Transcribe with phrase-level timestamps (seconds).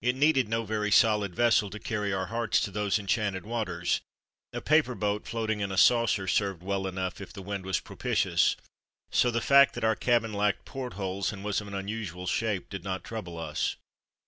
[0.00, 4.00] It needed no very solid vessel to carry our hearts to those enchanted waters
[4.52, 7.28] a paper boat floating in a saucer served well enough 4 THE DAY BEFORE YESTERDAY
[7.28, 8.56] if the wind was propitious
[9.10, 12.84] so the fact that our cabin lacked portholes and was of an unusual shape did
[12.84, 13.74] not trouble us.